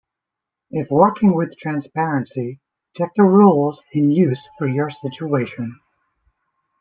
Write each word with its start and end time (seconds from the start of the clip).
If 0.71 0.89
working 0.89 1.35
with 1.35 1.55
transparency, 1.55 2.59
check 2.97 3.11
the 3.15 3.21
rules 3.21 3.85
in 3.93 4.09
use 4.09 4.49
for 4.57 4.67
your 4.67 4.89
situation. 4.89 5.79